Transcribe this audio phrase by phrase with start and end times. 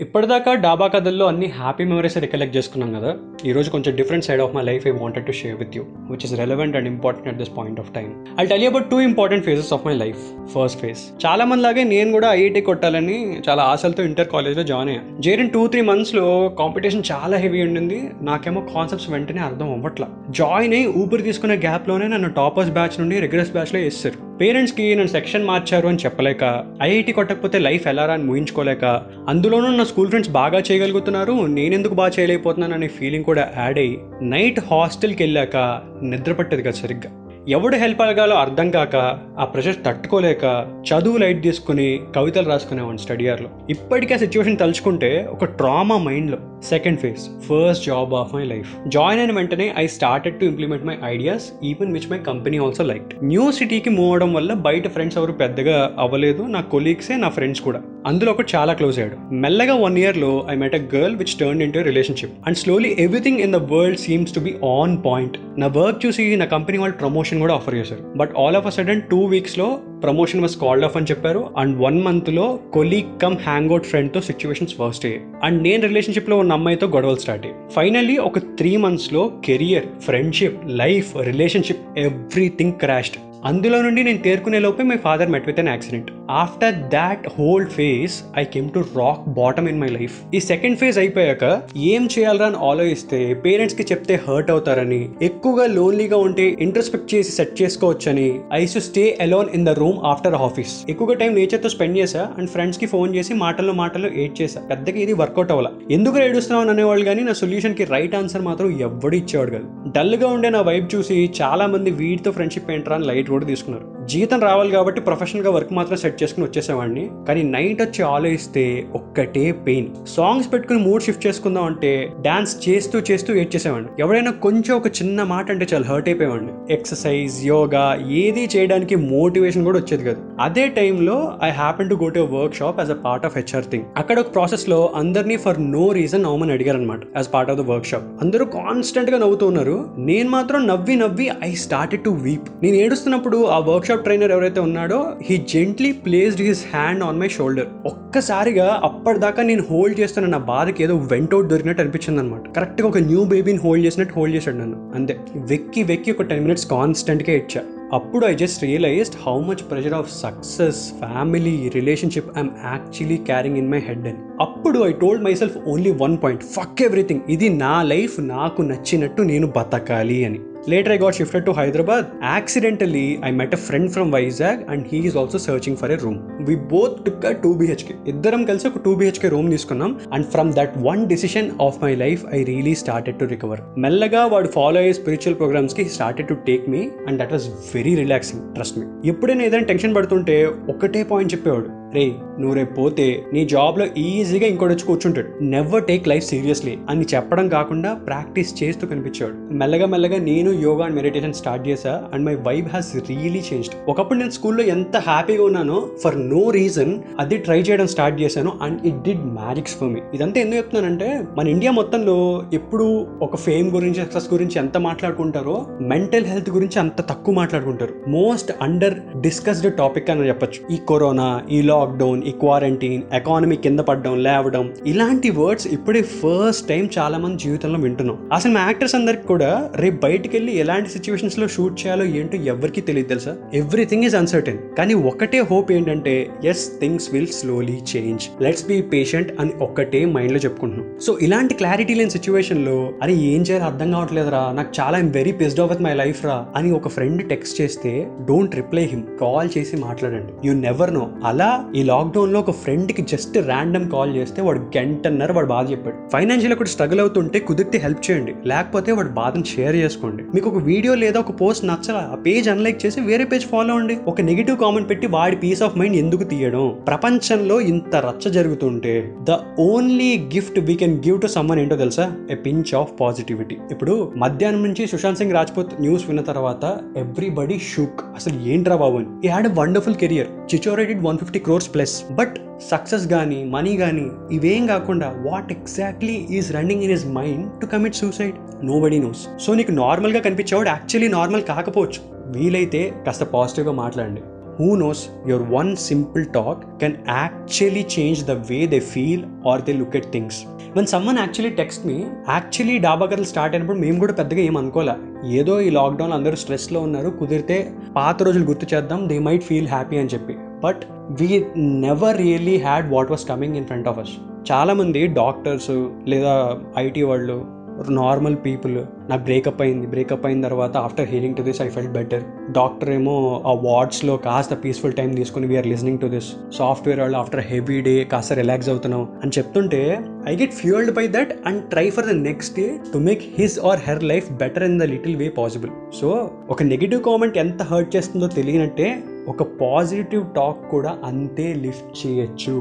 [0.00, 3.14] ఇప్పటిదాకా డాబా కథల్లో అన్ని హ్యాపీ మెమరీస్ రికలెక్ట్ చేసుకున్నాం కదా.
[3.48, 6.24] ఈ రోజు కొంచెం different side of my life I wanted to share with you which
[6.24, 9.44] is relevant and important at this point of time I tell you about two important
[9.44, 10.20] phases of my life
[10.54, 15.22] first phase చాలా మంది లాగే నేను కూడా IIT కొట్టాలని చాలా ఆశలతో inter కాలేజ్లో join అయ్యాను
[15.22, 16.26] జేరిన్ టూ త్రీ మంత్స్లో
[16.60, 18.00] కాంపిటీషన్ చాలా హెవీ ఉండింది.
[18.22, 20.08] నాకేమో కాన్సెప్ట్స్ వెంటనే అర్థం అవ్వట్లా.
[20.30, 25.46] జాయిన్ అయ్యి ఊపిరి తీసుకునే గ్యాప్లోనే నన్ను టాపర్స్ బ్యాచ్ నుండి రెగ్యులర్స్ బ్యాచ్లో వేస్తారు పేరెంట్స్కి నన్ను సెక్షన్
[25.46, 26.44] మార్చారు అని చెప్పలేక
[26.82, 28.84] ఐఐటి కొట్టకపోతే లైఫ్ ఎలా అని ముగించుకోలేక
[29.28, 31.36] అందులోనూ నా స్కూల్ ఫ్రెండ్స్ బాగా చేయగలుగుతున్నారు.
[31.58, 35.56] నేనెందుకు బాగా చేయలేకపోతున్నాను అనే ఫీలింగ్ కూడా యాడ్ అయ్యి నైట్ హాస్టల్కి వెళ్ళాక
[36.02, 37.12] నిద్ర పట్టేది కదా సరిగ్గా.
[37.48, 38.96] ఎవడు హెల్ప్ అడగాలో అర్థం కాక
[39.38, 40.44] ఆ ప్రెషర్ తట్టుకోలేక
[40.88, 46.98] చదువు లైట్ తీసుకుని కవితలు రాసుకునేవాడిని స్టడీ ఇయర్లో ఇప్పటికీ ఆ సిచ్యువేషన్ తలుచుకుంటే ఒక ట్రామా మైండ్లో second
[46.98, 51.46] phase first job of my life join అయిన వెంటనే I started to implement my ideas
[51.64, 55.96] even which my company also like new సిటీకి మూవ్ అవడం వల్ల బయట ఫ్రెండ్స్ ఎవరు పెద్దగా
[55.98, 57.82] అవ్వలేదు నా కొలీగ్సే నా ఫ్రెండ్స్ కూడా.
[58.06, 59.34] అందులో ఒకటి చాలా క్లోజ్ అయ్యాడు.
[59.34, 63.52] మెల్లగా వన్ ఇయర్లో I met a girl which turn into relationship and slowly everything in
[63.52, 67.54] the world seems to be on point నా వర్క్ చూసి నా కంపెనీ వాళ్ళు ప్రమోషన్ కూడా
[67.54, 68.02] ఆఫర్ చేశారు.
[68.16, 71.44] But all of a sudden two వీక్స్లో promotion was called off అని చెప్పారు.
[71.56, 75.24] And one మంత్లో colleague come hang out ఫ్రెండ్తో సిచ్యువేషన్స్ వర్స్ట్ అయ్యాయి.
[75.42, 77.74] అండ్ నేను రిలేషన్షిప్లో ఉన్న అమ్మాయితో గొడవలు స్టార్ట్ అయ్యాయి.
[77.74, 84.82] ఫైనల్లీ ఒక త్రీ మంత్స్లో career friendship life relationship everything crashed అందులో నుండి నేను తేరుకునే లోపే
[84.82, 89.68] my father met with an accident after that whole phase I came to rock bottom
[89.68, 95.08] in my life ఈ సెకండ్ ఫేజ్ అయిపోయాక ఏం చేయాలరా అని ఆలోచిస్తే పేరెంట్స్కి చెప్తే హర్ట్ అవుతారని
[95.22, 100.34] ఎక్కువగా లోన్లీగా ఉంటే ఇంట్రస్పెక్ట్ చేసి సెట్ చేసుకోవచ్చని I so stay alone in the room after
[100.34, 104.60] office ఎక్కువగా టైం నేచర్తో స్పెండ్ చేసా అండ్ ఫ్రెండ్స్కి ఫోన్ చేసి మాటల్లో మాటల్లో ఏడ్ చేశా.
[104.60, 105.70] పెద్దగా ఇది వర్కౌట్ అవ్వాల.
[105.90, 109.92] ఎందుకు ఏడుస్తున్నావు అనేవాళ్ళు కానీ నా సొల్యూషన్కి రైట్ ఆన్సర్ మాత్రం ఎవ్వడు ఇచ్చేవాడు కాదు.
[109.96, 113.95] డల్గా ఉండే నా వైబ్ చూసి చాలా మంది వీటితో ఫ్రెండ్షిప్ ఏంట్రా అని లైట్ కూడా తీసుకున్నారు.
[114.10, 117.04] జీతం రావాలి కాబట్టి ప్రొఫెషనల్గా వర్క్ మాత్రం సెట్ చేసుకుని వచ్చేసేవాడిని.
[117.28, 123.30] కానీ నైట్ వచ్చి ఆలోచిస్తే ఒక్కటే పెయిన్ సాంగ్స్ పెట్టుకుని మూడ్ షిఫ్ట్ చేసుకుందాం అంటే డాన్స్ చేస్తూ చేస్తూ
[123.34, 123.90] ఏడ్చేసేవాడిని చేసేవాడిని.
[123.98, 126.52] ఎవడైనా కొంచెం ఒక చిన్న మాట అంటే చాలా హర్ట్ అయిపోయేవాడిని.
[126.70, 127.84] ఎక్సర్సైజ్ యోగా
[128.20, 130.20] ఏది చేయడానికి మోటివేషన్ కూడా వచ్చేది కాదు.
[130.40, 132.22] అదే టైంలో I happen to go to
[132.60, 136.54] workshop as a part of HR thing అక్కడ ఒక ప్రాసెస్లో అందరినీ ఫర్ నో రీజన్ నవ్వమని
[136.56, 139.76] అడిగారు అనమాట as part of the workshop అందరూ కాన్స్టెంట్గా నవ్వుతూ ఉన్నారు.
[140.10, 144.60] నేను మాత్రం నవ్వి నవ్వి ఐ స్టార్టెడ్ టు వీప్ నేను ఏడుస్తున్నప్పుడు ఆ వర్క్ షాప్ ట్రైనర్ ఎవరైతే
[144.60, 150.38] ఉన్నాడో he gently placed his hand on my shoulder ఒక్కసారిగా అప్పటిదాకా నేను హోల్డ్ చేస్తున్న నా
[150.38, 154.92] బాధకి ఏదో వెంటౌట్ దొరికినట్టు అనిపించింది అనమాట కరెక్ట్గా ఒక న్యూ బేబీని హోల్డ్ చేసినట్టు హోల్డ్ చేశాడు నన్ను.
[154.94, 155.18] అంతే.
[155.36, 157.60] వెక్కి వెక్కి ఒక టెన్ మినిట్స్ కాన్స్టెంట్గా ఇచ్చా.
[157.92, 163.70] అప్పుడు I just realised how much pressure of success family relationship I'm actually carrying in
[163.70, 164.18] my head అని.
[164.40, 169.46] అప్పుడు I told myself only one point fuck everything ఇది నా లైఫ్ నాకు నచ్చినట్టు నేను
[169.46, 170.40] బతకాలి అని.
[170.68, 174.98] Later I got shifted to Hyderabad accidentally I met a friend from Vizag and he
[174.98, 178.78] is also searching for a room we both took a two BHK ఇద్దరం కలిసి ఒక
[178.84, 180.00] టూ బిహెచ్కే రూమ్ తీసుకున్నాం.
[180.12, 184.48] And from that one decision of my life I really started to recover మెల్లగా వాడు
[184.48, 189.08] follow అయ్యే spiritual ప్రోగ్రామ్స్కి started to take me and that was very relaxing trust me
[189.08, 191.85] ఎప్పుడైనా ఏదైనా tension పడుతుంటే ఒకటే పాయింట్ చెప్పేవాడు.
[191.96, 192.06] రే
[192.40, 195.30] నువ్వు రేపు పోతే నీ జాబ్లో ఈజీగా ఇంకోటి వచ్చి కూర్చుంటాడు.
[195.44, 199.54] నెవర్ టేక్ లైఫ్ సీరియస్లీ అని చెప్పడం కాకుండా ప్రాక్టీస్ చేస్తూ కనిపించాడు.
[199.54, 203.74] మెల్లగా మెల్లగా నేను యోగా అండ్ మెడిటేషన్ స్టార్ట్ చేశా and my vibe has really changed.
[203.88, 208.86] ఒకప్పుడు నేను స్కూల్లో ఎంత హ్యాపీగా ఉన్నానో ఫర్ నో రీజన్ అది ట్రై చేయడం స్టార్ట్ చేశాను and
[208.86, 211.08] it did magics for me ఇదంతా ఎందుకు చెప్తున్నానంటే
[211.38, 212.16] మన ఇండియా మొత్తంలో
[212.54, 217.94] ఎప్పుడు ఒక ఫేమ్ గురించి సక్సెస్ గురించి ఎంత మాట్లాడుకుంటారో మెంటల్ హెల్త్ గురించి అంత తక్కువ మాట్లాడుకుంటారు.
[218.08, 220.74] మోస్ట్ అండర్ డిస్కస్డ్ టాపిక్ అని చెప్పొచ్చు.
[220.74, 226.84] ఈ కరోనా ఈ లాక్డౌన్ ఈ క్వారంటైన్ ఎకానమీ కింద పడడం లేవడం ఇలాంటి వర్డ్స్ ఇప్పుడే ఫస్ట్ టైం
[226.98, 228.16] చాలా మంది జీవితంలో వింటున్నాం.
[228.32, 233.08] అసలు మా యాక్టర్స్ అందరికి కూడా రేపు బయటికి వెళ్ళి ఎలాంటి సిచ్యువేషన్స్లో షూట్ చేయాలో ఏంటో ఎవరికి తెలియదు
[233.08, 233.34] తెలుసా?
[233.54, 236.14] ఎవ్రీథింగ్ ఈజ్ అన్సర్టెన్ కానీ ఒకటే హోప్ ఏంటంటే
[236.44, 240.88] as things will slowly change let's be patient అని ఒక్కటే మైండ్లో చెప్పుకుంటున్నాం.
[241.06, 245.70] సో ఇలాంటి క్లారిటీ లేని సిచ్యువేషన్లో అరే ఏం చేయాలో అర్థం కావట్లేదురా నాకు చాలా very pissed off
[245.72, 247.94] with my life రా అని ఒక ఫ్రెండ్ టెక్స్ట్ చేస్తే
[248.28, 250.32] డోంట్ రిప్లై హిమ్ కాల్ చేసి మాట్లాడండి.
[250.48, 255.46] యూ నెవర్ నో అలా ఈ లాక్డౌన్లో ఒక ఫ్రెండ్కి జస్ట్ ర్యాండమ్ కాల్ చేస్తే వాడు గంటన్నర వాడు
[255.46, 255.96] బాధ చెప్పాడు.
[256.10, 258.34] ఫైనాన్షియల్ ఒకటి స్ట్రగుల్ అవుతుంటే కుదిరితే హెల్ప్ చేయండి.
[258.46, 260.22] లేకపోతే వాడు బాధను షేర్ చేసుకోండి.
[260.34, 263.96] మీకు ఒక వీడియో లేదా ఒక పోస్ట్ నచ్చలా ఆ పేజ్ అన్లైక్ చేసి వేరే పేజ్ ఫాలో అవ్వండి.
[264.06, 266.78] ఒక నెగిటివ్ కామెంట్ పెట్టి వాడి పీస్ ఆఫ్ మైండ్ ఎందుకు తీయడం?
[266.86, 272.12] ప్రపంచంలో ఇంత రచ్చ జరుగుతుంటే the only gift we can give to someone ఏంటో తెలుసా?
[272.30, 278.00] ఎ పించ్ ఆఫ్ పాజిటివిటీ ఇప్పుడు మధ్యాహ్నం నుంచి సుశాంత్ సింగ్ రాజ్పూత్ న్యూస్ విన్న తర్వాత ఎవ్రీబడి షుక్
[278.14, 282.34] అసలు ఏంట్రా బాబు ఈ had wonderful career చిచోరేటెడ్ one fifty crores plus but
[282.70, 287.94] success కానీ మనీ కానీ ఇవేం కాకుండా what exactly is running in his mind to commit
[287.94, 292.00] suicide nobody knows so నీకు నార్మల్గా కనిపించేవాడు యాక్చువల్లీ నార్మల్ కాకపోవచ్చు.
[292.36, 294.22] వీలైతే కాస్త పాజిటివ్గా మాట్లాడండి.
[294.58, 299.72] Who knows your one simple talk can actually change the way they feel or they
[299.72, 300.40] look at things
[300.76, 301.98] one someone actually text me
[302.28, 304.96] actually Dhaba Kathalu start అయినప్పుడు మేము కూడా పెద్దగా ఏం అనుకోలే.
[305.38, 307.58] ఏదో ఈ లాక్డౌన్ అందరూ స్ట్రెస్లో ఉన్నారు కుదిరితే
[307.96, 310.36] పాత రోజులు గుర్తు చేద్దాం దే మైట్ ఫీల్ హ్యాపీ అని చెప్పి.
[310.64, 310.84] But
[311.20, 314.14] we never really had what was coming in front of us.
[314.52, 315.70] చాలామంది డాక్టర్స్
[316.08, 316.32] లేదా
[316.78, 317.56] ఐటీ వాళ్ళు
[317.90, 318.76] నార్మల్ పీపుల్
[319.10, 322.22] నాకు బ్రేకప్ అయింది బ్రేకప్ అయిన తర్వాత after healing to this I felt better.
[322.50, 326.30] Doctor ఏమో ఆ వార్డ్స్లో కాస్త పీస్ఫుల్ టైం తీసుకుని we're listening to this.
[326.58, 331.34] Software వాళ్ళు ఆఫ్టర్ హెవీ డే కాస్త రిలాక్స్ అవుతున్నాం అని చెప్తుంటే I get fuelled by that
[331.46, 334.82] and try for the next day to make his or her life better in the
[334.82, 335.70] little way possible.
[336.00, 342.54] So ఒక negative comment ఎంత hurt చేస్తుందో తెలియనట్టే ఒక positive talk కూడా అంతే లిఫ్ట్ చేయొచ్చు.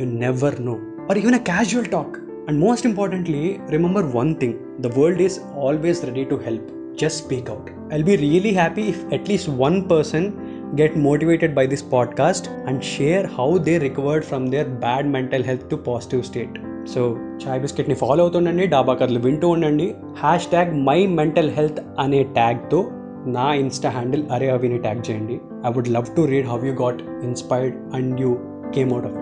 [0.00, 0.76] You never know
[1.10, 2.16] or even a casual talk
[2.48, 6.70] and most importantly remember one thing the world is always ready to help
[7.02, 10.32] just speak out I'll be really happy if at least one person
[10.74, 15.64] get motivated by this podcast and share how they recovered from their bad mental health
[15.70, 16.54] to positive state.
[16.88, 19.94] So చాయ్ బిస్కెట్ని follow అవుతుండండి డాబా కథలు వింటూ ఉండండి.
[20.18, 22.80] Hashtag my mental health అనే ట్యాగ్తో
[23.26, 25.40] నా insta handle అరే అవిని ట్యాగ్ చేయండి.
[25.66, 28.38] I would love to read how you got inspired and you
[28.74, 29.14] came out of